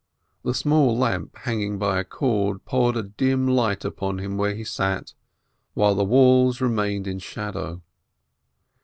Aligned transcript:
The 0.41 0.55
small 0.55 0.97
lamp 0.97 1.37
hanging 1.37 1.77
by 1.77 1.99
a 1.99 2.03
cord 2.03 2.65
poured 2.65 2.97
a 2.97 3.03
dim 3.03 3.47
light 3.47 3.85
upon 3.85 4.17
him 4.17 4.35
where 4.35 4.55
he 4.55 4.63
sat, 4.63 5.13
while 5.75 5.93
the 5.93 6.03
walls 6.03 6.59
remained 6.59 7.05
in 7.05 7.19
shadow. 7.19 7.83